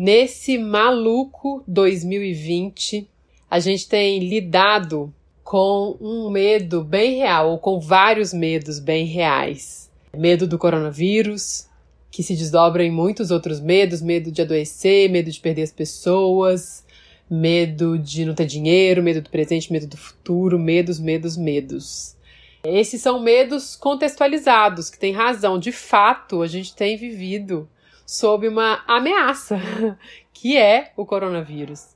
[0.00, 3.10] Nesse maluco 2020,
[3.50, 9.90] a gente tem lidado com um medo bem real, ou com vários medos bem reais.
[10.16, 11.66] Medo do coronavírus,
[12.12, 16.84] que se desdobra em muitos outros medos: medo de adoecer, medo de perder as pessoas,
[17.28, 22.14] medo de não ter dinheiro, medo do presente, medo do futuro, medos, medos, medos.
[22.62, 25.58] Esses são medos contextualizados, que tem razão.
[25.58, 27.68] De fato, a gente tem vivido
[28.08, 29.60] sob uma ameaça,
[30.32, 31.94] que é o coronavírus.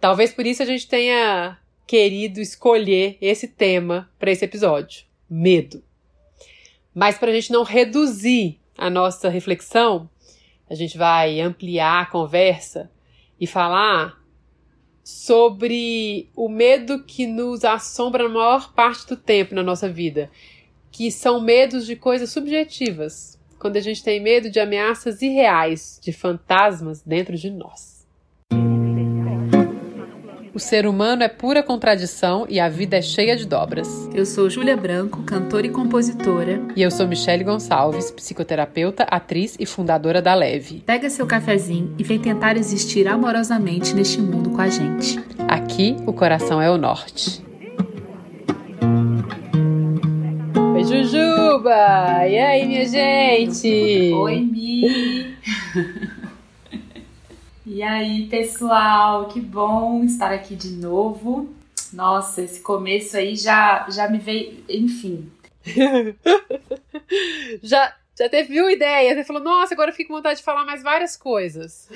[0.00, 1.56] Talvez por isso a gente tenha
[1.86, 5.80] querido escolher esse tema para esse episódio: medo.
[6.92, 10.10] Mas para a gente não reduzir a nossa reflexão,
[10.68, 12.90] a gente vai ampliar a conversa
[13.40, 14.20] e falar
[15.04, 20.32] sobre o medo que nos assombra na maior parte do tempo na nossa vida,
[20.90, 26.12] que são medos de coisas subjetivas, quando a gente tem medo de ameaças irreais, de
[26.12, 27.98] fantasmas dentro de nós.
[30.54, 34.08] O ser humano é pura contradição e a vida é cheia de dobras.
[34.12, 36.60] Eu sou Júlia Branco, cantora e compositora.
[36.74, 40.82] E eu sou Michele Gonçalves, psicoterapeuta, atriz e fundadora da Leve.
[40.84, 45.20] Pega seu cafezinho e vem tentar existir amorosamente neste mundo com a gente.
[45.46, 47.47] Aqui, o coração é o norte.
[50.88, 52.26] Jujuba!
[52.26, 54.10] E aí, minha gente?
[54.14, 55.36] Oi, Mi!
[57.66, 59.28] e aí, pessoal?
[59.28, 61.54] Que bom estar aqui de novo.
[61.92, 64.64] Nossa, esse começo aí já, já me veio.
[64.66, 65.30] Enfim.
[67.62, 69.14] já, já teve uma ideia.
[69.14, 71.86] Você falou, nossa, agora eu fico com vontade de falar mais várias coisas.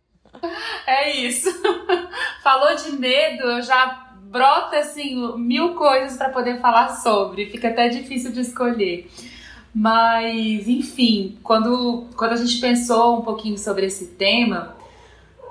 [0.86, 1.50] é isso.
[2.42, 7.88] Falou de medo, eu já brota assim mil coisas para poder falar sobre, fica até
[7.88, 9.10] difícil de escolher.
[9.74, 14.74] Mas, enfim, quando, quando a gente pensou um pouquinho sobre esse tema,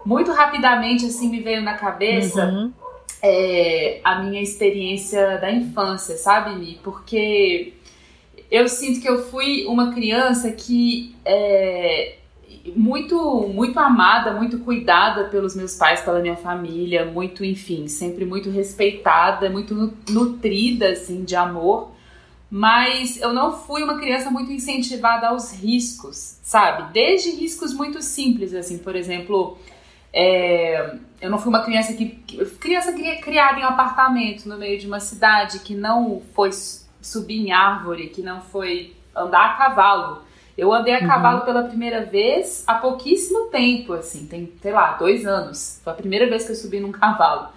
[0.06, 2.74] muito rapidamente assim me veio na cabeça uhum.
[3.22, 6.80] é, a minha experiência da infância, sabe, Mi?
[6.84, 7.74] Porque
[8.50, 12.16] eu sinto que eu fui uma criança que é,
[12.76, 18.50] muito muito amada, muito cuidada pelos meus pais, pela minha família, muito, enfim, sempre muito
[18.50, 21.92] respeitada, muito nutrida assim de amor.
[22.50, 26.94] Mas eu não fui uma criança muito incentivada aos riscos, sabe?
[26.94, 29.58] Desde riscos muito simples, assim, por exemplo,
[30.14, 32.08] é, eu não fui uma criança que
[32.60, 36.52] criança criada em um apartamento no meio de uma cidade que não foi
[37.02, 40.22] subir em árvore, que não foi andar a cavalo
[40.58, 41.46] eu andei a cavalo uhum.
[41.46, 45.82] pela primeira vez há pouquíssimo tempo, assim, tem, sei lá, dois anos.
[45.84, 47.50] Foi a primeira vez que eu subi num cavalo.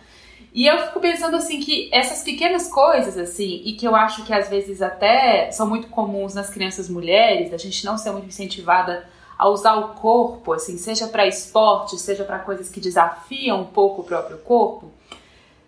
[0.52, 4.32] E eu fico pensando assim que essas pequenas coisas assim, e que eu acho que
[4.32, 9.08] às vezes até são muito comuns nas crianças mulheres, da gente não ser muito incentivada
[9.38, 14.02] a usar o corpo, assim, seja para esporte, seja para coisas que desafiam um pouco
[14.02, 14.90] o próprio corpo,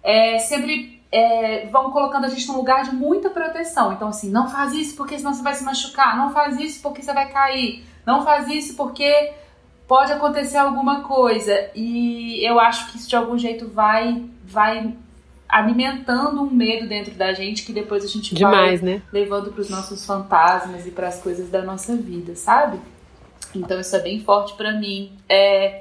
[0.03, 3.93] é sempre é, vão colocando a gente num lugar de muita proteção.
[3.93, 7.03] Então, assim, não faz isso porque senão você vai se machucar, não faz isso porque
[7.03, 9.33] você vai cair, não faz isso porque
[9.89, 11.69] pode acontecer alguma coisa.
[11.75, 14.95] E eu acho que isso de algum jeito vai, vai
[15.49, 19.03] alimentando um medo dentro da gente que depois a gente Demais, vai né?
[19.13, 22.79] levando para os nossos fantasmas e para as coisas da nossa vida, sabe?
[23.53, 25.13] Então isso é bem forte para mim.
[25.29, 25.81] É,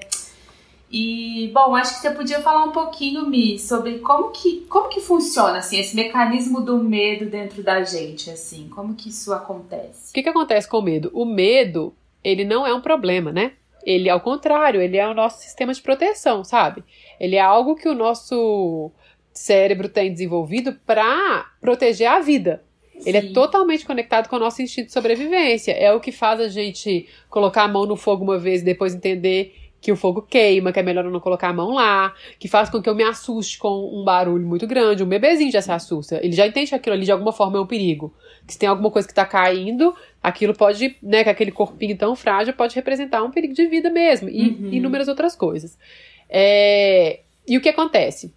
[0.91, 4.99] e, bom, acho que você podia falar um pouquinho, Mi, sobre como que, como que
[4.99, 10.09] funciona, assim, esse mecanismo do medo dentro da gente, assim, como que isso acontece?
[10.09, 11.11] O que, que acontece com o medo?
[11.13, 13.53] O medo, ele não é um problema, né?
[13.83, 16.83] Ele, ao contrário, ele é o nosso sistema de proteção, sabe?
[17.19, 18.91] Ele é algo que o nosso
[19.31, 22.63] cérebro tem desenvolvido para proteger a vida.
[23.05, 23.29] Ele Sim.
[23.29, 25.71] é totalmente conectado com o nosso instinto de sobrevivência.
[25.71, 28.93] É o que faz a gente colocar a mão no fogo uma vez e depois
[28.93, 32.47] entender que o fogo queima, que é melhor eu não colocar a mão lá, que
[32.47, 35.03] faz com que eu me assuste com um barulho muito grande.
[35.03, 36.19] Um bebezinho já se assusta.
[36.23, 38.13] Ele já entende que aquilo ali de alguma forma é um perigo.
[38.45, 42.15] Que se tem alguma coisa que tá caindo, aquilo pode, né, que aquele corpinho tão
[42.15, 44.27] frágil pode representar um perigo de vida mesmo.
[44.27, 44.69] E uhum.
[44.73, 45.77] inúmeras outras coisas.
[46.29, 48.33] É, e o que acontece?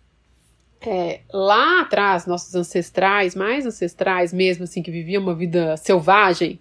[0.84, 6.58] É, lá atrás, nossos ancestrais, mais ancestrais mesmo, assim, que viviam uma vida selvagem,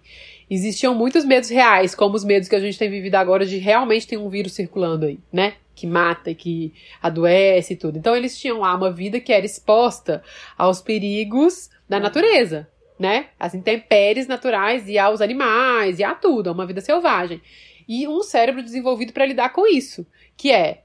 [0.54, 4.06] existiam muitos medos reais, como os medos que a gente tem vivido agora de realmente
[4.06, 5.54] ter um vírus circulando aí, né?
[5.74, 7.96] Que mata, que adoece e tudo.
[7.96, 10.22] Então eles tinham lá uma vida que era exposta
[10.58, 12.68] aos perigos da natureza,
[12.98, 13.28] né?
[13.40, 17.40] As intempéries naturais e aos animais e a tudo, a uma vida selvagem.
[17.88, 20.06] E um cérebro desenvolvido para lidar com isso,
[20.36, 20.82] que é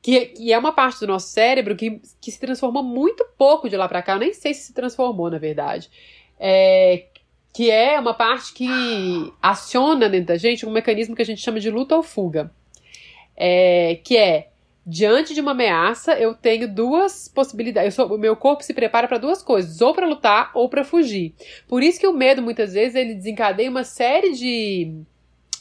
[0.00, 3.76] que, que, é uma parte do nosso cérebro que, que se transformou muito pouco de
[3.76, 5.90] lá para cá, eu nem sei se se transformou, na verdade.
[6.38, 7.06] É,
[7.56, 8.68] que é uma parte que
[9.40, 12.52] aciona dentro da gente um mecanismo que a gente chama de luta ou fuga.
[13.34, 14.48] é, que é
[14.84, 17.98] diante de uma ameaça, eu tenho duas possibilidades.
[17.98, 21.34] O meu corpo se prepara para duas coisas, ou para lutar ou para fugir.
[21.66, 24.94] Por isso que o medo muitas vezes ele desencadeia uma série de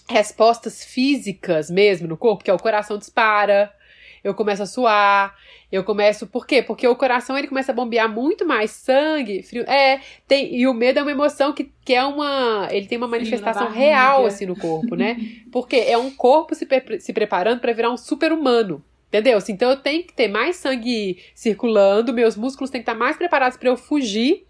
[0.09, 3.74] respostas físicas mesmo no corpo, que é o coração dispara,
[4.21, 5.33] eu começo a suar,
[5.71, 6.27] eu começo.
[6.27, 6.62] Por quê?
[6.62, 9.63] Porque o coração ele começa a bombear muito mais sangue, frio.
[9.63, 12.67] É, tem, e o medo é uma emoção que, que é uma.
[12.71, 15.17] Ele tem uma manifestação real assim no corpo, né?
[15.51, 16.67] Porque é um corpo se,
[17.00, 18.83] se preparando para virar um super-humano.
[19.07, 19.38] Entendeu?
[19.38, 23.15] Assim, então eu tenho que ter mais sangue circulando, meus músculos têm que estar mais
[23.15, 24.45] preparados para eu fugir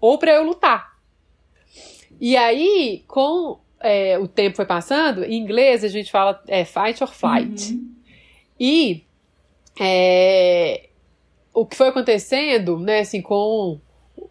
[0.00, 0.94] ou para eu lutar.
[2.20, 7.02] E aí, com é, o tempo foi passando, em inglês a gente fala é, fight
[7.02, 7.72] or flight.
[7.72, 7.94] Uhum.
[8.58, 9.04] E
[9.78, 10.88] é,
[11.52, 13.78] o que foi acontecendo, né, assim, com,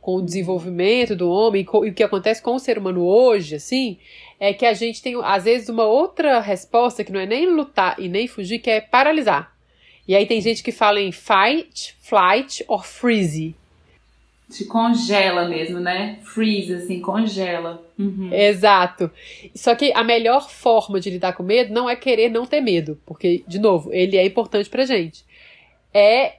[0.01, 3.55] com o desenvolvimento do homem com, e o que acontece com o ser humano hoje,
[3.55, 3.97] assim,
[4.39, 7.95] é que a gente tem, às vezes, uma outra resposta que não é nem lutar
[7.99, 9.53] e nem fugir, que é paralisar.
[10.07, 13.55] E aí tem gente que fala em fight, flight or freeze.
[14.49, 16.19] Se congela mesmo, né?
[16.23, 17.83] Freeze, assim, congela.
[17.97, 18.31] Uhum.
[18.31, 19.09] Exato.
[19.55, 22.99] Só que a melhor forma de lidar com medo não é querer não ter medo.
[23.05, 25.23] Porque, de novo, ele é importante pra gente.
[25.93, 26.37] É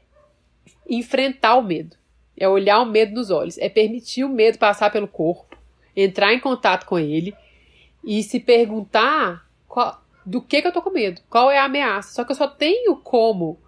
[0.89, 1.97] enfrentar o medo.
[2.37, 3.59] É olhar o medo nos olhos.
[3.59, 5.57] É permitir o medo passar pelo corpo.
[5.97, 7.35] Entrar em contato com ele.
[8.03, 12.15] E se perguntar qual, do que, que eu tô com medo, qual é a ameaça.
[12.15, 13.59] Só que eu só tenho como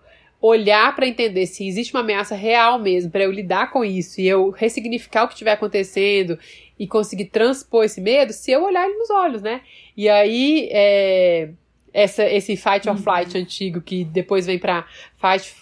[0.40, 4.28] olhar para entender se existe uma ameaça real mesmo, para eu lidar com isso e
[4.28, 6.38] eu ressignificar o que estiver acontecendo
[6.78, 9.62] e conseguir transpor esse medo, se eu olhar ele nos olhos, né?
[9.96, 11.48] E aí, é,
[11.92, 13.42] essa, esse fight or flight uhum.
[13.42, 14.86] antigo que depois vem para
[15.16, 15.54] fight,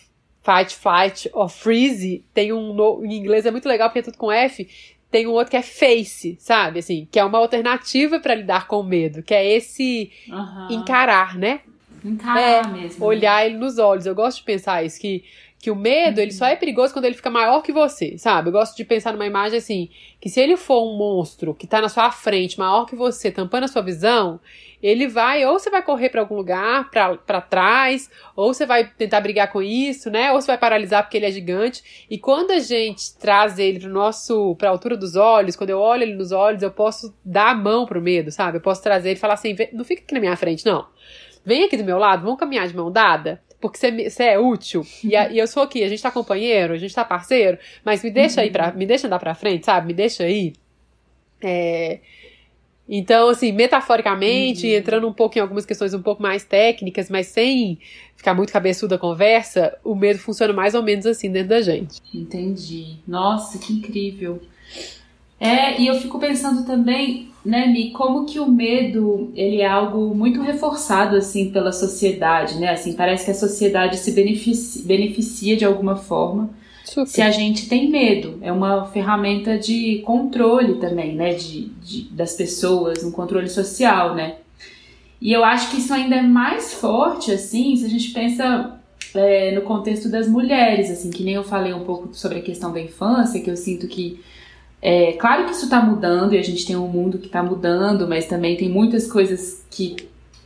[0.44, 4.18] fight, flight or freeze, tem um no, em inglês é muito legal porque é tudo
[4.18, 4.68] com F,
[5.10, 6.80] tem um outro que é face, sabe?
[6.80, 10.68] Assim, que é uma alternativa para lidar com o medo, que é esse uhum.
[10.70, 11.60] encarar, né?
[12.04, 13.04] Encarar é, mesmo.
[13.04, 14.04] Olhar ele nos olhos.
[14.04, 15.24] Eu gosto de pensar isso, que,
[15.64, 16.24] que o medo, uhum.
[16.24, 18.48] ele só é perigoso quando ele fica maior que você, sabe?
[18.48, 19.88] Eu gosto de pensar numa imagem assim,
[20.20, 23.64] que se ele for um monstro que tá na sua frente, maior que você, tampando
[23.64, 24.38] a sua visão,
[24.82, 29.22] ele vai, ou você vai correr para algum lugar, para trás, ou você vai tentar
[29.22, 30.32] brigar com isso, né?
[30.32, 32.06] Ou você vai paralisar porque ele é gigante.
[32.10, 36.02] E quando a gente traz ele pro nosso, pra altura dos olhos, quando eu olho
[36.02, 38.58] ele nos olhos, eu posso dar a mão pro medo, sabe?
[38.58, 40.86] Eu posso trazer ele e falar assim, não fica aqui na minha frente, não.
[41.42, 45.16] Vem aqui do meu lado, vamos caminhar de mão dada porque você é útil e,
[45.16, 48.10] a, e, eu sou aqui, a gente tá companheiro, a gente tá parceiro, mas me
[48.10, 49.86] deixa aí para, me deixa andar para frente, sabe?
[49.86, 50.52] Me deixa aí.
[51.42, 52.00] É,
[52.88, 54.74] então, assim, metaforicamente, uhum.
[54.74, 57.78] entrando um pouco em algumas questões um pouco mais técnicas, mas sem
[58.14, 62.00] ficar muito cabeçuda a conversa, o medo funciona mais ou menos assim dentro da gente.
[62.14, 62.98] Entendi.
[63.06, 64.40] Nossa, que incrível.
[65.44, 70.14] É, e eu fico pensando também, né, Mi, como que o medo, ele é algo
[70.14, 72.70] muito reforçado, assim, pela sociedade, né?
[72.70, 76.48] Assim, parece que a sociedade se beneficia, beneficia de alguma forma
[76.82, 77.06] Super.
[77.06, 78.38] se a gente tem medo.
[78.40, 84.36] É uma ferramenta de controle também, né, de, de, das pessoas, um controle social, né?
[85.20, 88.80] E eu acho que isso ainda é mais forte, assim, se a gente pensa
[89.14, 92.72] é, no contexto das mulheres, assim, que nem eu falei um pouco sobre a questão
[92.72, 94.24] da infância, que eu sinto que
[94.86, 98.06] é claro que isso está mudando e a gente tem um mundo que está mudando,
[98.06, 99.96] mas também tem muitas coisas que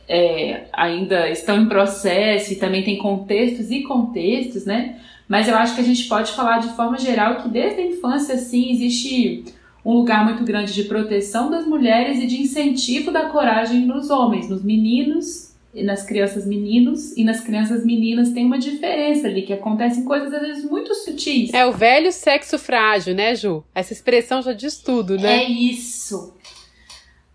[0.07, 4.97] é, ainda estão em processo e também tem contextos e contextos, né?
[5.27, 8.37] Mas eu acho que a gente pode falar de forma geral que desde a infância,
[8.37, 9.43] sim, existe
[9.83, 14.47] um lugar muito grande de proteção das mulheres e de incentivo da coragem nos homens,
[14.47, 20.03] nos meninos nas crianças meninos e nas crianças meninas tem uma diferença ali, que acontecem
[20.03, 21.53] coisas às vezes muito sutis.
[21.53, 23.63] É o velho sexo frágil, né, Ju?
[23.73, 25.43] Essa expressão já diz tudo, né?
[25.43, 26.33] É isso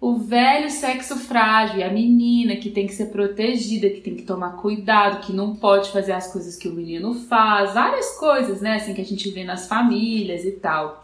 [0.05, 4.51] o velho sexo frágil, a menina que tem que ser protegida, que tem que tomar
[4.57, 8.93] cuidado, que não pode fazer as coisas que o menino faz, várias coisas, né, assim,
[8.93, 11.03] que a gente vê nas famílias e tal.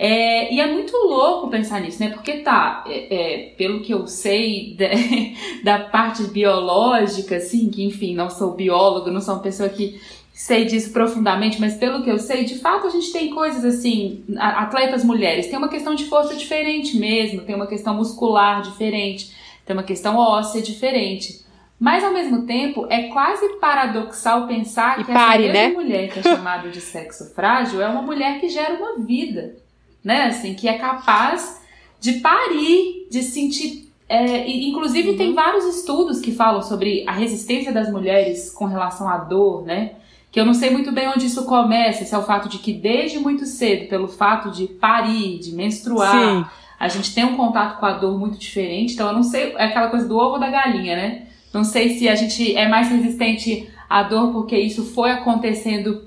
[0.00, 2.10] É, e é muito louco pensar nisso, né?
[2.10, 8.14] Porque tá, é, é, pelo que eu sei de, da parte biológica, assim, que enfim,
[8.14, 10.00] não sou biólogo, não sou uma pessoa que
[10.32, 14.22] sei disso profundamente, mas pelo que eu sei, de fato a gente tem coisas assim,
[14.38, 19.34] atletas mulheres, tem uma questão de força diferente mesmo, tem uma questão muscular diferente,
[19.66, 21.44] tem uma questão óssea diferente.
[21.80, 25.74] Mas ao mesmo tempo, é quase paradoxal pensar e que pare, essa mesma né?
[25.74, 29.56] mulher que é chamada de sexo frágil é uma mulher que gera uma vida,
[30.02, 30.24] né?
[30.24, 31.60] Assim, que é capaz
[32.00, 35.16] de parir, de sentir é, inclusive, uhum.
[35.18, 39.96] tem vários estudos que falam sobre a resistência das mulheres com relação à dor, né?
[40.30, 42.72] que eu não sei muito bem onde isso começa, se é o fato de que
[42.72, 46.44] desde muito cedo, pelo fato de parir, de menstruar, Sim.
[46.78, 49.64] a gente tem um contato com a dor muito diferente, então eu não sei, é
[49.64, 51.26] aquela coisa do ovo da galinha, né?
[51.52, 56.04] Não sei se a gente é mais resistente à dor porque isso foi acontecendo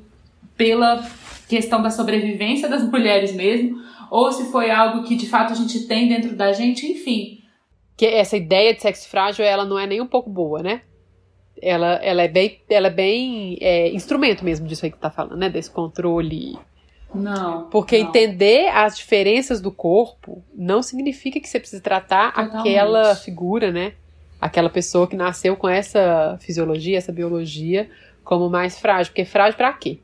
[0.55, 1.03] pela
[1.51, 5.85] questão da sobrevivência das mulheres mesmo, ou se foi algo que de fato a gente
[5.85, 7.43] tem dentro da gente, enfim.
[7.97, 10.81] Que essa ideia de sexo frágil, ela não é nem um pouco boa, né?
[11.61, 15.37] Ela, ela é bem, ela é bem é, instrumento mesmo disso aí que tá falando,
[15.37, 15.49] né?
[15.49, 16.57] Desse controle.
[17.13, 17.69] Não.
[17.69, 18.07] Porque não.
[18.07, 22.59] entender as diferenças do corpo não significa que você precisa tratar Totalmente.
[22.59, 23.93] aquela figura, né?
[24.39, 27.89] Aquela pessoa que nasceu com essa fisiologia, essa biologia,
[28.23, 29.11] como mais frágil.
[29.11, 29.99] Porque frágil para quê?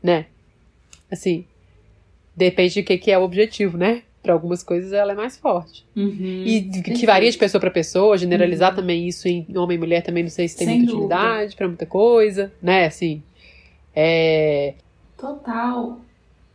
[0.00, 0.26] Né?
[1.12, 1.44] Assim,
[2.34, 4.02] depende de que, que é o objetivo, né?
[4.22, 5.84] para algumas coisas ela é mais forte.
[5.96, 8.76] Uhum, e que varia de pessoa para pessoa, generalizar uhum.
[8.76, 11.16] também isso em homem e mulher também não sei se tem Sem muita dúvida.
[11.16, 12.86] utilidade para muita coisa, né?
[12.86, 13.20] Assim.
[13.94, 14.74] É...
[15.18, 16.00] Total.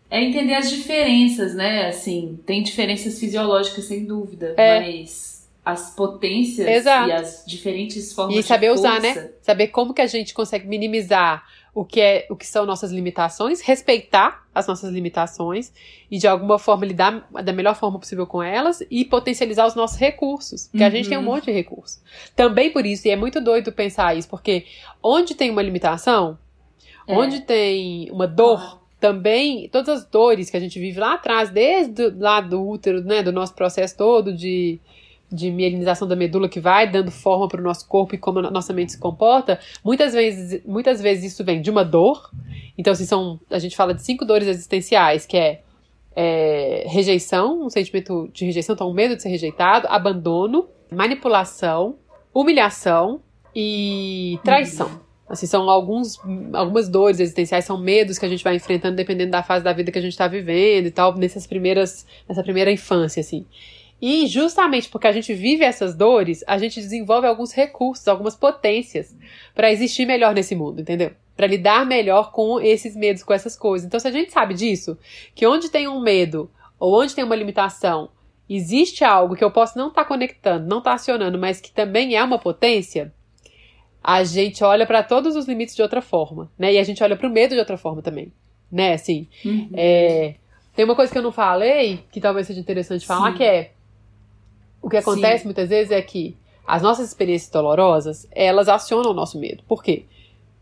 [0.09, 1.87] É entender as diferenças, né?
[1.87, 4.79] Assim, tem diferenças fisiológicas sem dúvida, é.
[4.79, 5.36] mas
[5.67, 7.09] as potências Exato.
[7.09, 9.31] e as diferentes formas e saber de usar, né?
[9.41, 11.43] Saber como que a gente consegue minimizar
[11.73, 15.73] o que, é, o que são nossas limitações, respeitar as nossas limitações
[16.09, 19.97] e de alguma forma lidar da melhor forma possível com elas e potencializar os nossos
[19.97, 20.87] recursos, porque uhum.
[20.87, 21.33] a gente tem um uhum.
[21.33, 22.01] monte de recursos.
[22.33, 24.65] Também por isso, e é muito doido pensar isso, porque
[25.03, 26.39] onde tem uma limitação,
[27.05, 27.13] é.
[27.13, 28.79] onde tem uma dor, ah.
[29.01, 33.21] também, todas as dores que a gente vive lá atrás, desde lá do útero, né,
[33.21, 34.79] do nosso processo todo de
[35.31, 38.51] de mielinização da medula que vai dando forma para o nosso corpo e como a
[38.51, 42.31] nossa mente se comporta, muitas vezes, muitas vezes isso vem de uma dor.
[42.77, 45.61] Então, assim, são, a gente fala de cinco dores existenciais, que é,
[46.15, 51.95] é rejeição, um sentimento de rejeição, então, um medo de ser rejeitado, abandono, manipulação,
[52.33, 53.21] humilhação
[53.55, 54.87] e traição.
[54.87, 55.07] Uhum.
[55.29, 56.17] Assim, são alguns,
[56.53, 59.91] algumas dores existenciais, são medos que a gente vai enfrentando dependendo da fase da vida
[59.91, 63.45] que a gente está vivendo e tal, nessas primeiras, nessa primeira infância, assim.
[64.01, 69.15] E justamente porque a gente vive essas dores, a gente desenvolve alguns recursos, algumas potências
[69.55, 71.11] para existir melhor nesse mundo, entendeu?
[71.35, 73.87] Para lidar melhor com esses medos, com essas coisas.
[73.87, 74.97] Então, se a gente sabe disso,
[75.33, 76.49] que onde tem um medo
[76.79, 78.09] ou onde tem uma limitação,
[78.47, 81.71] existe algo que eu posso não estar tá conectando, não estar tá acionando, mas que
[81.71, 83.11] também é uma potência,
[84.03, 86.73] a gente olha para todos os limites de outra forma, né?
[86.73, 88.31] E a gente olha para o medo de outra forma também,
[88.71, 88.93] né?
[88.93, 89.69] Assim, uhum.
[89.73, 90.35] é,
[90.75, 93.37] tem uma coisa que eu não falei, que talvez seja interessante falar, Sim.
[93.37, 93.71] que é
[94.81, 95.45] o que acontece Sim.
[95.45, 99.63] muitas vezes é que as nossas experiências dolorosas, elas acionam o nosso medo.
[99.67, 100.05] Por quê?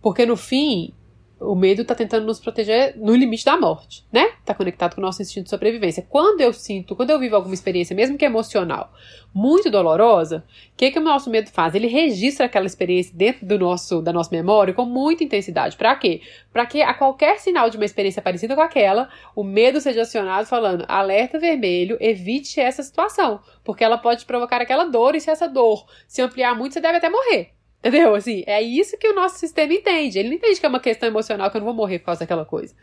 [0.02, 0.94] Porque no fim,
[1.40, 4.34] o medo está tentando nos proteger no limite da morte, né?
[4.40, 6.06] Está conectado com o nosso instinto de sobrevivência.
[6.10, 8.94] Quando eu sinto, quando eu vivo alguma experiência, mesmo que emocional,
[9.34, 11.76] muito dolorosa, o que, que o nosso medo faz?
[11.76, 15.76] Ele registra aquela experiência dentro do nosso, da nossa memória com muita intensidade.
[15.76, 16.22] Para quê?
[16.54, 20.48] Para que a qualquer sinal de uma experiência parecida com aquela, o medo seja acionado
[20.48, 25.48] falando alerta vermelho, evite essa situação, porque ela pode provocar aquela dor e se essa
[25.48, 27.55] dor se ampliar muito, você deve até morrer.
[27.86, 28.16] Entendeu?
[28.16, 30.18] Assim, é isso que o nosso sistema entende.
[30.18, 32.22] Ele não entende que é uma questão emocional, que eu não vou morrer por causa
[32.22, 32.74] daquela coisa.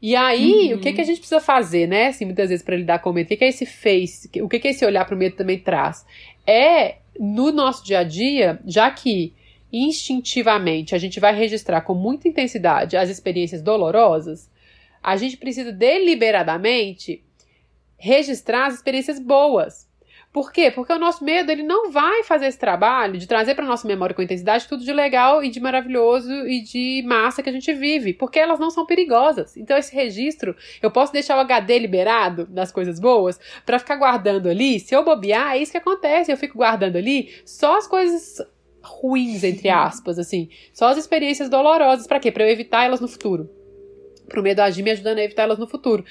[0.00, 0.78] E aí, uhum.
[0.78, 2.06] o que, que a gente precisa fazer, né?
[2.06, 3.26] Assim, muitas vezes, para lidar com o medo.
[3.26, 4.30] O que, que é esse face?
[4.40, 6.06] O que, que é esse olhar para o medo também traz?
[6.46, 9.34] É, no nosso dia a dia, já que
[9.72, 14.48] instintivamente a gente vai registrar com muita intensidade as experiências dolorosas,
[15.02, 17.24] a gente precisa deliberadamente
[17.96, 19.87] registrar as experiências boas.
[20.32, 20.70] Por quê?
[20.70, 24.14] Porque o nosso medo ele não vai fazer esse trabalho de trazer para nossa memória
[24.14, 28.12] com intensidade tudo de legal e de maravilhoso e de massa que a gente vive,
[28.12, 29.56] porque elas não são perigosas.
[29.56, 34.48] Então esse registro, eu posso deixar o HD liberado das coisas boas para ficar guardando
[34.48, 34.78] ali.
[34.78, 36.30] Se eu bobear, é isso que acontece.
[36.30, 38.38] Eu fico guardando ali só as coisas
[38.82, 42.30] ruins entre aspas, assim, só as experiências dolorosas para quê?
[42.30, 43.50] Para eu evitar elas no futuro.
[44.28, 46.04] Pro medo agir me ajudando a evitar elas no futuro.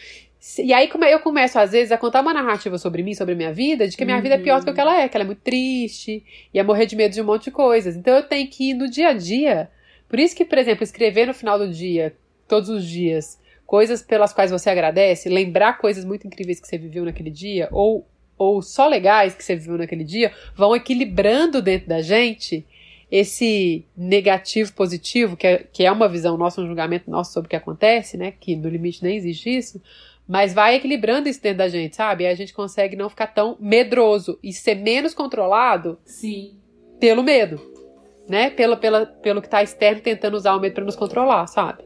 [0.59, 3.87] E aí eu começo, às vezes, a contar uma narrativa sobre mim, sobre minha vida,
[3.87, 4.23] de que a minha uhum.
[4.23, 6.85] vida é pior do que ela é, que ela é muito triste, e a morrer
[6.85, 7.95] de medo de um monte de coisas.
[7.95, 9.69] Então eu tenho que ir no dia a dia.
[10.07, 12.15] Por isso que, por exemplo, escrever no final do dia,
[12.47, 17.03] todos os dias, coisas pelas quais você agradece, lembrar coisas muito incríveis que você viveu
[17.03, 22.01] naquele dia, ou, ou só legais que você viveu naquele dia, vão equilibrando dentro da
[22.01, 22.65] gente
[23.11, 27.49] esse negativo positivo, que é, que é uma visão nossa, um julgamento nosso sobre o
[27.49, 28.33] que acontece, né?
[28.37, 29.81] Que no limite nem existe isso,
[30.27, 32.25] mas vai equilibrando isso dentro da gente, sabe?
[32.25, 36.57] E a gente consegue não ficar tão medroso e ser menos controlado Sim.
[36.99, 37.61] pelo medo,
[38.27, 38.49] né?
[38.49, 41.83] Pelo, pela, pelo que tá externo tentando usar o medo para nos controlar, sabe?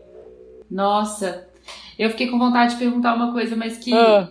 [0.69, 1.47] Nossa,
[1.99, 4.27] eu fiquei com vontade de perguntar uma coisa, mas que ah.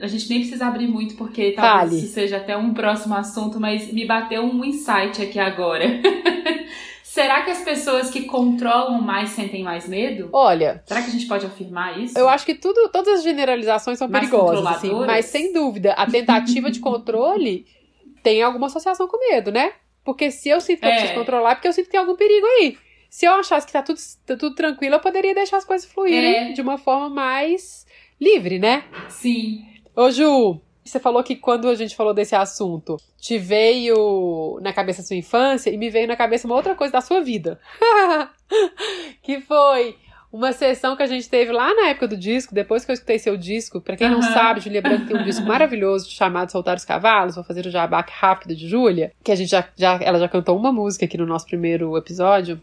[0.00, 1.96] a gente nem precisa abrir muito, porque talvez Fale.
[1.96, 5.84] isso seja até um próximo assunto, mas me bateu um insight aqui agora.
[7.14, 10.30] Será que as pessoas que controlam mais sentem mais medo?
[10.32, 10.82] Olha.
[10.84, 12.18] Será que a gente pode afirmar isso?
[12.18, 16.10] Eu acho que tudo, todas as generalizações são mais perigosas, assim, mas sem dúvida, a
[16.10, 17.68] tentativa de controle
[18.20, 19.74] tem alguma associação com medo, né?
[20.02, 20.88] Porque se eu sinto que é.
[20.88, 22.76] eu preciso controlar, é porque eu sinto que tem algum perigo aí.
[23.08, 26.50] Se eu achasse que tá tudo, tá tudo tranquilo, eu poderia deixar as coisas fluírem
[26.50, 26.52] é.
[26.52, 27.86] de uma forma mais
[28.20, 28.82] livre, né?
[29.08, 29.64] Sim.
[29.94, 35.00] Ô, Ju, você falou que quando a gente falou desse assunto, te veio na cabeça
[35.00, 37.58] a sua infância e me veio na cabeça uma outra coisa da sua vida.
[39.22, 39.96] que foi
[40.34, 43.20] uma sessão que a gente teve lá na época do disco, depois que eu escutei
[43.20, 43.80] seu disco.
[43.80, 44.14] Para quem uhum.
[44.14, 47.36] não sabe, Julia Branco tem um disco maravilhoso chamado Soltar os Cavalos.
[47.36, 50.58] Vou fazer o jabaque rápido de Júlia, que a gente já, já, ela já cantou
[50.58, 52.60] uma música aqui no nosso primeiro episódio.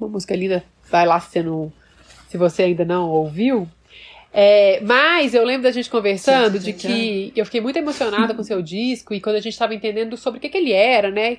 [0.00, 0.64] Uma música linda.
[0.90, 1.70] Vai lá se, não,
[2.28, 3.68] se você ainda não ouviu.
[4.38, 8.44] É, mas eu lembro da gente conversando de que eu fiquei muito emocionada com o
[8.44, 11.38] seu disco e quando a gente estava entendendo sobre o que, que ele era, né?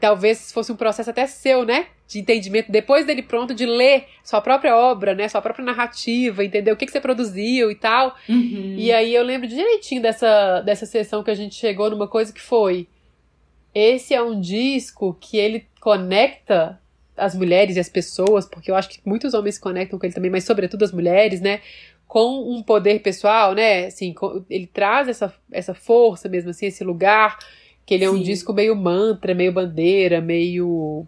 [0.00, 1.86] Talvez fosse um processo até seu, né?
[2.08, 5.28] De entendimento, depois dele pronto, de ler sua própria obra, né?
[5.28, 8.16] Sua própria narrativa, entender o que, que você produziu e tal.
[8.28, 8.74] Uhum.
[8.76, 12.40] E aí eu lembro direitinho dessa, dessa sessão que a gente chegou numa coisa que
[12.40, 12.88] foi.
[13.72, 16.80] Esse é um disco que ele conecta
[17.16, 20.14] as mulheres e as pessoas, porque eu acho que muitos homens se conectam com ele
[20.14, 21.60] também, mas sobretudo as mulheres, né?
[22.14, 23.86] Com um poder pessoal, né?
[23.86, 24.14] Assim,
[24.48, 27.36] ele traz essa, essa força mesmo, assim, esse lugar
[27.84, 28.14] que ele é Sim.
[28.14, 31.04] um disco meio mantra, meio bandeira, meio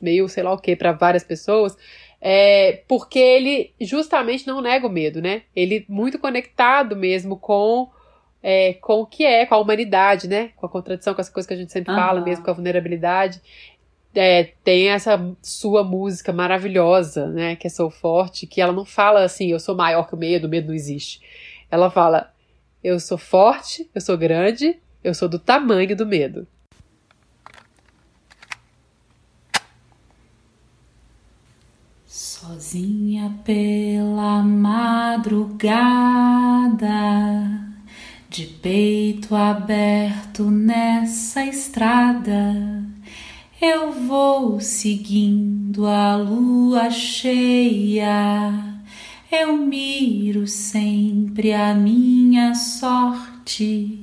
[0.00, 1.76] meio sei lá o que para várias pessoas.
[2.18, 5.42] É, porque ele justamente não nega o medo, né?
[5.54, 7.90] Ele muito conectado mesmo com
[8.42, 10.52] é, com o que é, com a humanidade, né?
[10.56, 12.00] Com a contradição, com essa coisa que a gente sempre uhum.
[12.00, 13.42] fala mesmo, com a vulnerabilidade
[14.18, 17.54] é, tem essa sua música maravilhosa, né?
[17.54, 20.46] Que é Sou Forte, que ela não fala assim, eu sou maior que o medo,
[20.46, 21.20] o medo não existe.
[21.70, 22.32] Ela fala,
[22.82, 26.46] eu sou forte, eu sou grande, eu sou do tamanho do medo.
[32.06, 35.66] Sozinha pela madrugada,
[38.30, 42.95] de peito aberto nessa estrada
[43.60, 48.74] eu vou seguindo a lua cheia,
[49.32, 54.02] eu miro sempre a minha sorte.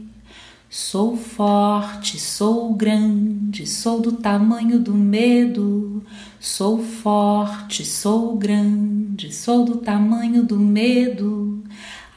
[0.70, 6.04] Sou forte, sou grande, sou do tamanho do medo.
[6.39, 11.63] Sou forte, sou grande, sou do tamanho do medo.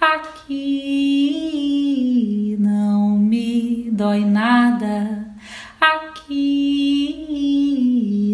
[0.01, 0.57] Aqui
[2.59, 5.37] não me dói nada
[5.81, 6.16] aqui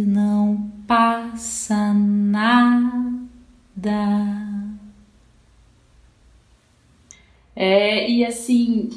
[0.07, 3.03] não passa nada.
[7.55, 8.91] É, e assim,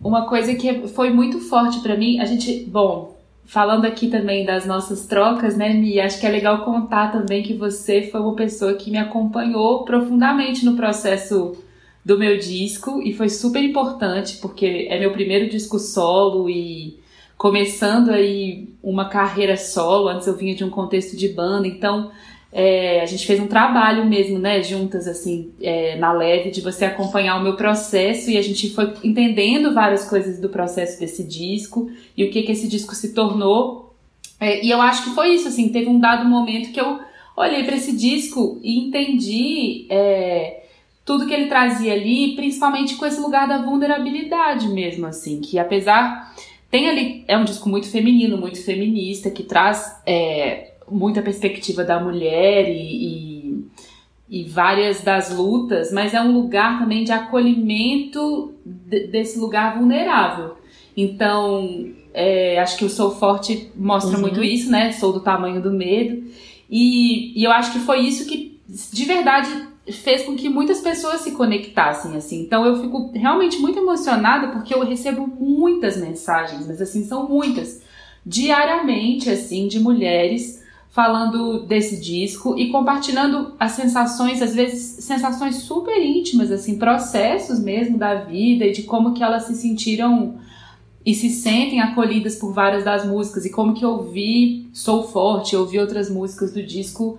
[0.00, 4.64] uma coisa que foi muito forte para mim, a gente, bom, falando aqui também das
[4.66, 8.74] nossas trocas, né, Mi, acho que é legal contar também que você foi uma pessoa
[8.74, 11.56] que me acompanhou profundamente no processo
[12.04, 16.99] do meu disco e foi super importante porque é meu primeiro disco solo e
[17.40, 22.10] começando aí uma carreira solo, antes eu vinha de um contexto de banda, então
[22.52, 26.84] é, a gente fez um trabalho mesmo, né, juntas, assim, é, na leve, de você
[26.84, 31.90] acompanhar o meu processo e a gente foi entendendo várias coisas do processo desse disco
[32.14, 33.94] e o que que esse disco se tornou.
[34.38, 37.00] É, e eu acho que foi isso, assim, teve um dado momento que eu
[37.34, 40.64] olhei para esse disco e entendi é,
[41.06, 46.34] tudo que ele trazia ali, principalmente com esse lugar da vulnerabilidade mesmo, assim, que apesar
[46.70, 51.98] tem ali, é um disco muito feminino, muito feminista, que traz é, muita perspectiva da
[51.98, 53.64] mulher e,
[54.28, 59.78] e, e, várias das lutas, mas é um lugar também de acolhimento de, desse lugar
[59.78, 60.58] vulnerável.
[60.96, 64.22] Então, é, acho que o Sou Forte mostra uhum.
[64.22, 64.92] muito isso, né?
[64.92, 66.22] Sou do tamanho do medo.
[66.70, 71.20] E, e eu acho que foi isso que, de verdade, fez com que muitas pessoas
[71.22, 72.42] se conectassem, assim.
[72.42, 77.80] Então eu fico realmente muito emocionada porque eu recebo muitas mensagens, mas assim, são muitas,
[78.24, 85.96] diariamente, assim, de mulheres falando desse disco e compartilhando as sensações, às vezes sensações super
[86.02, 90.34] íntimas, assim, processos mesmo da vida e de como que elas se sentiram
[91.06, 95.78] e se sentem acolhidas por várias das músicas e como que ouvir Sou Forte, ouvir
[95.78, 97.18] outras músicas do disco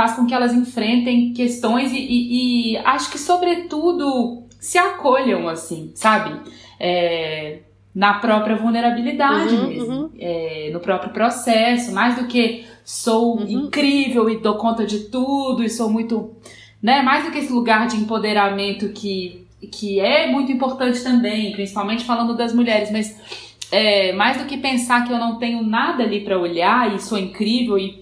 [0.00, 5.92] faz com que elas enfrentem questões e, e, e acho que, sobretudo, se acolham, assim,
[5.94, 6.40] sabe?
[6.78, 7.58] É,
[7.94, 10.10] na própria vulnerabilidade uhum, mesmo, uhum.
[10.18, 13.46] É, no próprio processo, mais do que sou uhum.
[13.46, 16.30] incrível e dou conta de tudo e sou muito,
[16.82, 22.04] né, mais do que esse lugar de empoderamento que, que é muito importante também, principalmente
[22.04, 23.14] falando das mulheres, mas
[23.70, 27.18] é, mais do que pensar que eu não tenho nada ali para olhar e sou
[27.18, 27.99] incrível e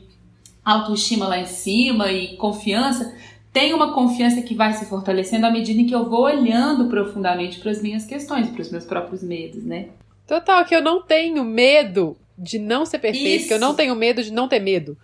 [0.72, 3.14] autoestima lá em cima e confiança,
[3.52, 7.58] tem uma confiança que vai se fortalecendo à medida em que eu vou olhando profundamente
[7.58, 9.86] para as minhas questões, para os meus próprios medos, né?
[10.26, 13.48] Total, que eu não tenho medo de não ser perfeito, Isso.
[13.48, 14.96] que eu não tenho medo de não ter medo.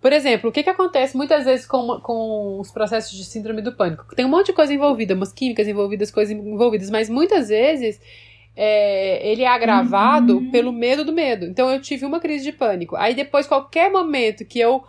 [0.00, 3.72] Por exemplo, o que, que acontece muitas vezes com, com os processos de síndrome do
[3.72, 4.04] pânico?
[4.16, 8.00] Tem um monte de coisa envolvida, umas químicas envolvidas, coisas envolvidas, mas muitas vezes
[8.56, 10.50] é, ele é agravado uhum.
[10.50, 11.46] pelo medo do medo.
[11.46, 12.96] Então eu tive uma crise de pânico.
[12.96, 14.82] Aí depois, qualquer momento que eu,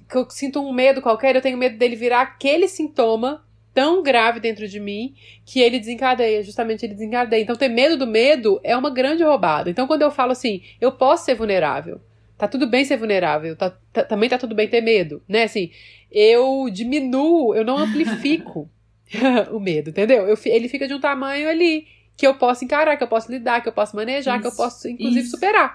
[0.00, 4.38] que eu sinto um medo qualquer, eu tenho medo dele virar aquele sintoma tão grave
[4.38, 7.42] dentro de mim que ele desencadeia, justamente ele desencadeia.
[7.42, 9.68] Então ter medo do medo é uma grande roubada.
[9.68, 12.00] Então quando eu falo assim, eu posso ser vulnerável.
[12.38, 15.44] Tá tudo bem ser vulnerável, tá, tá, também tá tudo bem ter medo, né?
[15.44, 15.70] Assim,
[16.10, 18.68] eu diminuo, eu não amplifico
[19.52, 20.26] o medo, entendeu?
[20.26, 23.60] Eu, ele fica de um tamanho ali que eu posso encarar, que eu posso lidar,
[23.60, 25.30] que eu posso manejar, isso, que eu posso, inclusive, isso.
[25.30, 25.74] superar,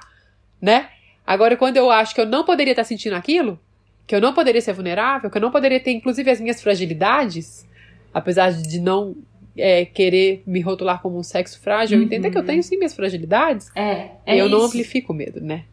[0.62, 0.90] né?
[1.26, 3.60] Agora, quando eu acho que eu não poderia estar sentindo aquilo,
[4.10, 7.64] que eu não poderia ser vulnerável, que eu não poderia ter, inclusive, as minhas fragilidades,
[8.12, 9.16] apesar de não
[9.56, 12.02] é, querer me rotular como um sexo frágil, uhum.
[12.02, 13.70] eu entendo que eu tenho sim minhas fragilidades.
[13.76, 14.58] É, é eu isso.
[14.58, 15.66] não amplifico o medo, né?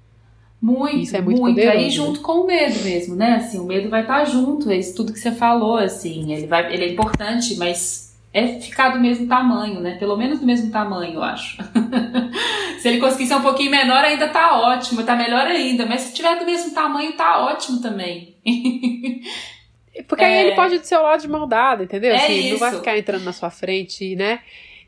[0.61, 1.55] Muito, isso é muito, muito.
[1.55, 2.23] Poderoso, aí junto né?
[2.27, 3.37] com o medo mesmo, né?
[3.37, 6.71] Assim, o medo vai estar junto, é isso tudo que você falou, assim, ele vai,
[6.75, 9.97] ele é importante, mas é ficar do mesmo tamanho, né?
[9.99, 11.57] Pelo menos do mesmo tamanho, eu acho.
[12.87, 15.85] se ele conseguir ser um pouquinho menor, ainda tá ótimo, tá melhor ainda.
[15.85, 18.37] Mas se tiver do mesmo tamanho, tá ótimo também.
[20.07, 20.27] Porque é...
[20.27, 22.13] aí ele pode ir do seu lado de mão dada, entendeu?
[22.13, 24.39] É assim, não vai ficar entrando na sua frente, né?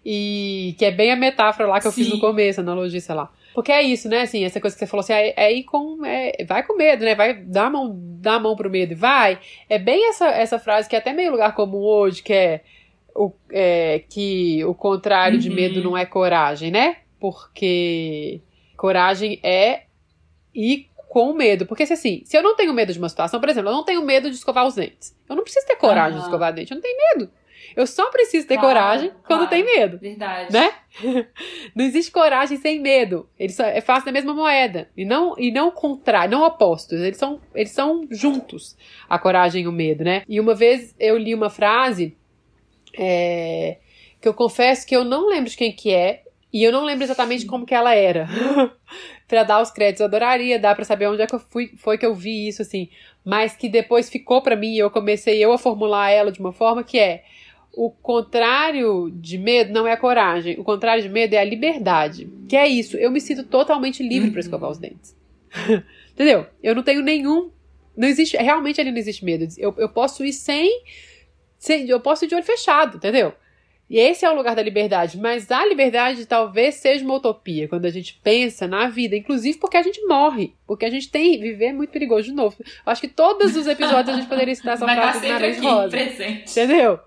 [0.06, 2.04] E que é bem a metáfora lá que eu Sim.
[2.04, 3.32] fiz no começo, a analogia, sei lá.
[3.52, 4.20] Porque é isso, né?
[4.20, 6.04] Assim, essa coisa que você falou assim, é, é ir com.
[6.06, 7.16] É, vai com medo, né?
[7.16, 9.40] Vai dar a mão, dar a mão pro medo e vai.
[9.68, 12.61] É bem essa, essa frase que é até meio lugar comum hoje, que é
[13.12, 15.42] o, é, que o contrário uhum.
[15.42, 16.98] de medo não é coragem, né?
[17.18, 18.40] Porque
[18.76, 19.85] coragem é
[20.54, 21.66] ir com medo.
[21.66, 23.85] Porque se assim, se eu não tenho medo de uma situação, por exemplo, eu não
[23.85, 25.16] tenho medo de escovar os dentes.
[25.28, 27.31] Eu não preciso ter coragem de escovar dente, eu não tenho medo.
[27.76, 29.24] Eu só preciso ter claro, coragem claro.
[29.26, 29.98] quando tem medo.
[29.98, 30.52] Verdade.
[30.52, 30.72] Né?
[31.76, 33.28] Não existe coragem sem medo.
[33.38, 34.88] Eles é fácil da mesma moeda.
[34.96, 37.00] E não, e não contrário, não opostos.
[37.00, 38.76] Eles são, eles são juntos,
[39.09, 40.22] a coragem e o medo, né?
[40.28, 42.16] E uma vez eu li uma frase
[42.98, 43.78] é,
[44.20, 47.04] que eu confesso que eu não lembro de quem que é e eu não lembro
[47.04, 48.28] exatamente como que ela era.
[49.28, 51.98] para dar os créditos, eu adoraria dar para saber onde é que eu fui, foi
[51.98, 52.88] que eu vi isso assim,
[53.24, 56.52] mas que depois ficou para mim e eu comecei eu a formular ela de uma
[56.52, 57.24] forma que é
[57.72, 62.28] o contrário de medo não é a coragem, o contrário de medo é a liberdade.
[62.48, 65.14] Que é isso, eu me sinto totalmente livre para escovar os dentes.
[66.12, 66.46] Entendeu?
[66.62, 67.50] Eu não tenho nenhum.
[67.96, 68.37] Não existe.
[68.37, 69.46] Realmente ali não existe medo.
[69.56, 70.82] Eu, eu posso ir sem
[71.88, 73.32] eu posso ir de olho fechado, entendeu?
[73.88, 75.16] E esse é o lugar da liberdade.
[75.18, 79.77] Mas a liberdade talvez seja uma utopia quando a gente pensa na vida, inclusive porque
[79.77, 80.53] a gente morre.
[80.66, 81.40] Porque a gente tem.
[81.40, 82.57] Viver é muito perigoso de novo.
[82.61, 85.88] Eu acho que todos os episódios a gente poderia citar essa frase do Nariz Rosa.
[85.88, 86.51] Presente.
[86.51, 86.98] Entendeu?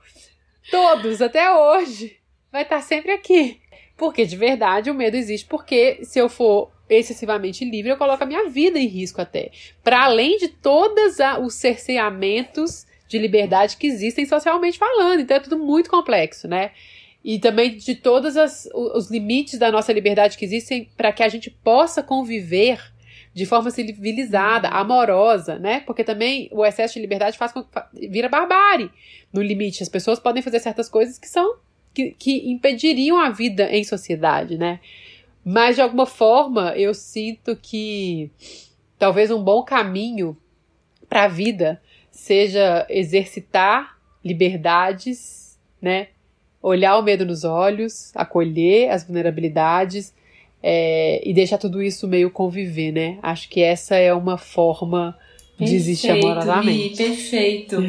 [0.70, 2.18] Todos, até hoje.
[2.52, 3.60] Vai estar sempre aqui.
[3.96, 5.48] Porque de verdade o medo existe.
[5.48, 9.52] Porque se eu for excessivamente livre, eu coloco a minha vida em risco até.
[9.84, 15.20] Para além de todos os cerceamentos de liberdade que existem socialmente falando.
[15.20, 16.72] Então é tudo muito complexo, né?
[17.24, 21.28] E também de todos as, os limites da nossa liberdade que existem para que a
[21.28, 22.82] gente possa conviver
[23.34, 24.76] de forma civilizada, uhum.
[24.76, 25.82] amorosa, né?
[25.82, 28.90] Porque também o excesso de liberdade faz com, vira barbárie
[29.32, 29.84] no limite.
[29.84, 31.58] As pessoas podem fazer certas coisas que são
[31.94, 34.80] que, que impediriam a vida em sociedade, né?
[35.44, 38.32] Mas de alguma forma eu sinto que
[38.98, 40.38] talvez um bom caminho
[41.10, 46.10] para a vida seja exercitar liberdades, né?
[46.62, 50.14] Olhar o medo nos olhos, acolher as vulnerabilidades
[50.62, 53.18] é, e deixar tudo isso meio conviver, né?
[53.24, 55.18] Acho que essa é uma forma
[55.58, 56.98] de existir amorosamente.
[56.98, 57.82] perfeito.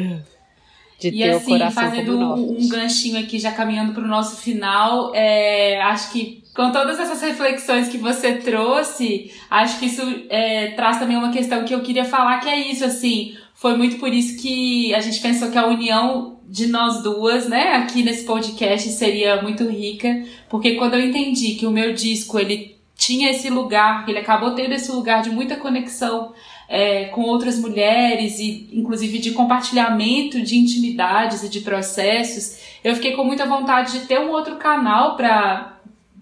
[0.99, 4.07] De e ter assim, o coração fazendo um, um, ganchinho aqui, já caminhando para o
[4.07, 10.01] nosso final, é, acho que com todas essas reflexões que você trouxe, acho que isso
[10.29, 13.95] é, traz também uma questão que eu queria falar, que é isso, assim, foi muito
[13.95, 18.25] por isso que a gente pensou que a união de nós duas, né, aqui nesse
[18.25, 23.49] podcast seria muito rica, porque quando eu entendi que o meu disco ele tinha esse
[23.49, 26.33] lugar, que ele acabou tendo esse lugar de muita conexão
[26.67, 33.13] é, com outras mulheres e inclusive de compartilhamento de intimidades e de processos, eu fiquei
[33.13, 35.72] com muita vontade de ter um outro canal para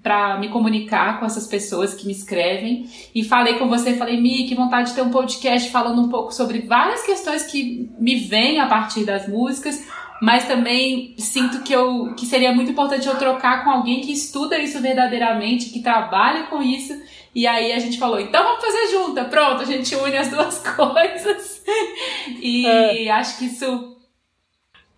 [0.04, 2.90] para me comunicar com essas pessoas que me escrevem.
[3.14, 6.34] E falei com você, falei, Mi, que vontade de ter um podcast falando um pouco
[6.34, 9.88] sobre várias questões que me vêm a partir das músicas,
[10.22, 14.58] mas também sinto que, eu, que seria muito importante eu trocar com alguém que estuda
[14.58, 17.00] isso verdadeiramente, que trabalha com isso.
[17.34, 20.60] E aí a gente falou, então vamos fazer junta, pronto, a gente une as duas
[20.76, 21.64] coisas.
[22.40, 23.10] e é.
[23.10, 23.91] acho que isso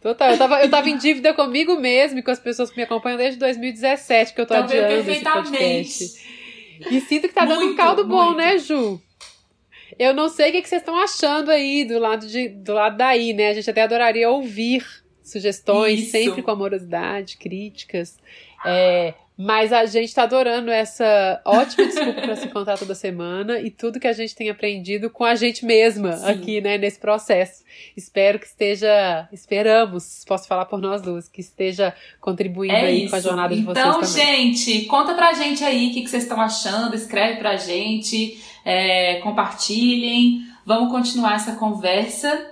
[0.04, 2.84] Total, eu tava, eu tava em dívida comigo mesmo e com as pessoas que me
[2.84, 6.04] acompanham desde 2017, que eu tô adiando esse podcast.
[6.92, 8.38] E sinto que tá dando Muito, um caldo bom, muito.
[8.38, 9.02] né, Ju?
[9.98, 12.98] Eu não sei o que, que vocês estão achando aí do lado, de, do lado
[12.98, 13.48] daí, né?
[13.50, 14.86] A gente até adoraria ouvir
[15.24, 16.12] sugestões, Isso.
[16.12, 18.18] sempre com amorosidade, críticas.
[18.66, 23.72] É, mas a gente tá adorando essa ótima desculpa para se encontrar toda semana e
[23.72, 26.26] tudo que a gente tem aprendido com a gente mesma Sim.
[26.30, 27.64] aqui, né, nesse processo.
[27.98, 33.10] Espero que esteja, esperamos, posso falar por nós duas, que esteja contribuindo É aí isso.
[33.10, 34.54] com a jornada de então, vocês também.
[34.54, 39.16] gente, conta pra gente aí o que, que vocês estão achando, escreve pra gente, é,
[39.24, 42.50] compartilhem, vamos continuar essa conversa.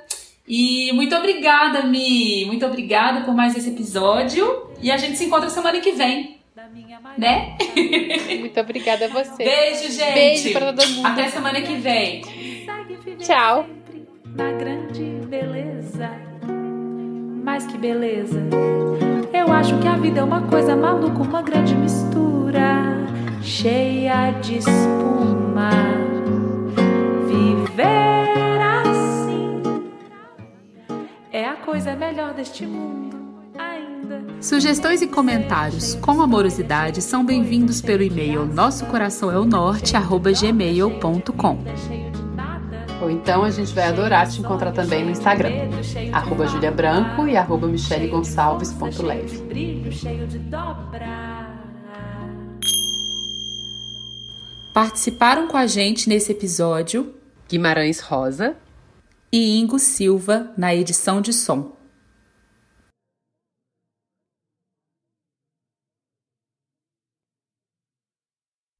[0.48, 4.68] E muito obrigada, Mi, muito obrigada por mais esse episódio.
[4.82, 6.41] E a gente se encontra semana que vem,
[7.18, 7.58] né?
[8.40, 9.44] Muito obrigada a você.
[9.44, 10.14] Beijo, gente.
[10.14, 11.08] Beijo pra todo mundo.
[11.08, 12.24] Até semana que vem.
[12.24, 13.66] Segue viver Tchau.
[13.66, 16.10] sempre Na grande beleza.
[17.44, 18.40] Mais que beleza.
[19.34, 22.92] Eu acho que a vida é uma coisa maluca, uma grande mistura.
[23.42, 25.72] Cheia de espuma.
[27.28, 29.62] Viver assim
[31.32, 33.11] é a coisa melhor deste mundo.
[34.42, 41.60] Sugestões e comentários com amorosidade são bem-vindos pelo e-mail nosso coração é o norte gmail.com.
[43.04, 45.70] Ou então a gente vai adorar te encontrar também no Instagram.
[46.12, 47.68] Arroba Julia Branco e arroba
[50.50, 51.52] dobra.
[54.74, 57.14] Participaram com a gente nesse episódio
[57.48, 58.56] Guimarães Rosa.
[59.32, 61.81] e Ingo Silva na edição de som.